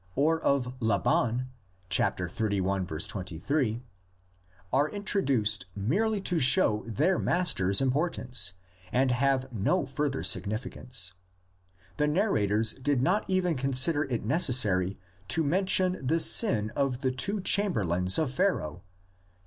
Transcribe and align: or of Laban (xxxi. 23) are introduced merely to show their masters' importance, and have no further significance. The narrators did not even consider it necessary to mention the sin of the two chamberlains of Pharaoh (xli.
or 0.15 0.41
of 0.41 0.73
Laban 0.79 1.51
(xxxi. 1.91 3.07
23) 3.07 3.83
are 4.73 4.89
introduced 4.89 5.67
merely 5.75 6.19
to 6.19 6.39
show 6.39 6.83
their 6.87 7.19
masters' 7.19 7.81
importance, 7.81 8.53
and 8.91 9.11
have 9.11 9.53
no 9.53 9.85
further 9.85 10.23
significance. 10.23 11.13
The 11.97 12.07
narrators 12.07 12.73
did 12.73 12.99
not 13.03 13.29
even 13.29 13.53
consider 13.53 14.05
it 14.05 14.25
necessary 14.25 14.97
to 15.27 15.43
mention 15.43 16.03
the 16.03 16.19
sin 16.19 16.71
of 16.71 17.01
the 17.01 17.11
two 17.11 17.39
chamberlains 17.39 18.17
of 18.17 18.31
Pharaoh 18.31 18.77
(xli. 18.81 19.39